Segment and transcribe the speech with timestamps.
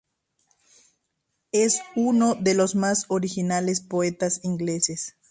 [1.51, 5.15] Es uno de los más originales poetas ingleses.